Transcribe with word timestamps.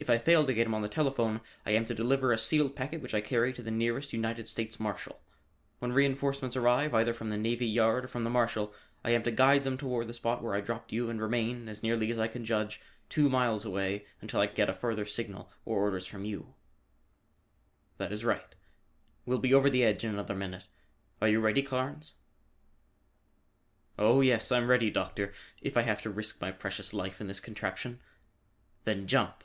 If 0.00 0.08
I 0.08 0.16
fail 0.16 0.46
to 0.46 0.54
get 0.54 0.66
him 0.66 0.72
on 0.74 0.80
the 0.80 0.88
telephone, 0.88 1.42
I 1.66 1.72
am 1.72 1.84
to 1.84 1.94
deliver 1.94 2.32
a 2.32 2.38
sealed 2.38 2.74
packet 2.74 3.02
which 3.02 3.12
I 3.12 3.20
carry 3.20 3.52
to 3.52 3.62
the 3.62 3.70
nearest 3.70 4.14
United 4.14 4.48
States 4.48 4.80
Marshal. 4.80 5.20
When 5.80 5.92
reenforcements 5.92 6.56
arrive, 6.56 6.94
either 6.94 7.12
from 7.12 7.28
the 7.28 7.36
Navy 7.36 7.66
Yard 7.66 8.04
or 8.04 8.08
from 8.08 8.24
the 8.24 8.30
Marshal, 8.30 8.72
I 9.04 9.10
am 9.10 9.22
to 9.24 9.30
guide 9.30 9.64
them 9.64 9.76
toward 9.76 10.06
the 10.08 10.14
spot 10.14 10.42
where 10.42 10.54
I 10.54 10.62
dropped 10.62 10.92
you 10.92 11.10
and 11.10 11.20
remain, 11.20 11.68
as 11.68 11.82
nearly 11.82 12.10
as 12.10 12.18
I 12.18 12.26
can 12.26 12.42
judge, 12.46 12.80
two 13.10 13.28
miles 13.28 13.66
away 13.66 14.06
until 14.22 14.40
I 14.40 14.46
get 14.46 14.70
a 14.70 14.72
further 14.72 15.04
signal 15.04 15.50
or 15.66 15.78
orders 15.78 16.06
from 16.06 16.24
you." 16.24 16.54
"That 17.98 18.12
is 18.12 18.24
right. 18.24 18.54
We'll 19.26 19.38
be 19.40 19.52
over 19.52 19.68
the 19.68 19.84
edge 19.84 20.04
in 20.04 20.10
another 20.10 20.36
minute. 20.36 20.68
Are 21.20 21.28
you 21.28 21.40
ready, 21.40 21.62
Carnes?" 21.62 22.14
"Oh, 23.98 24.22
yes, 24.22 24.50
I'm 24.50 24.70
ready, 24.70 24.90
Doctor, 24.90 25.34
if 25.60 25.76
I 25.76 25.82
have 25.82 26.00
to 26.00 26.08
risk 26.08 26.40
my 26.40 26.50
precious 26.50 26.94
life 26.94 27.20
in 27.20 27.26
this 27.26 27.40
contraption." 27.40 28.00
"Then 28.84 29.06
jump!" 29.06 29.44